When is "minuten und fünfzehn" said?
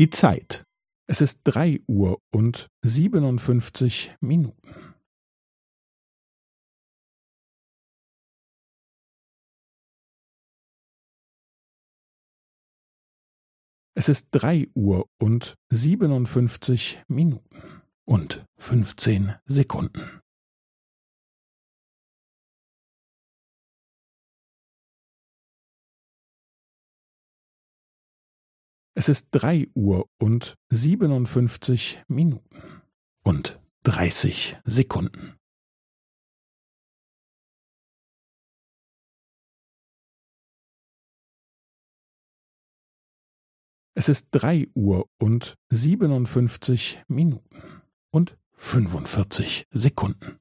17.06-19.34